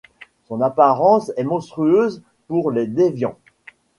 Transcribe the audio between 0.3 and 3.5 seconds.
Son apparence est monstrueuse pour les Déviants.